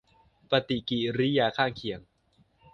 [0.49, 1.99] ปฏิกิริยาข้างเคียง